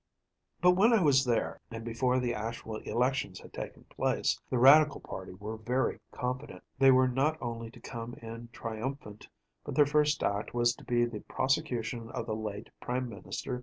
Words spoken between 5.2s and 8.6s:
were very confident. They were not only to come in